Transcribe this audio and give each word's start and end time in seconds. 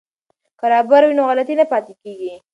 که 0.59 0.65
رابر 0.71 1.01
وي 1.05 1.13
نو 1.17 1.23
غلطي 1.29 1.53
نه 1.59 1.65
پاتې 1.71 1.93
کیږي. 2.01 2.33